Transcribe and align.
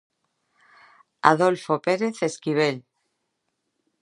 Adolfo 1.31 1.73
Pérez 1.85 2.17
Esquivel. 2.29 2.77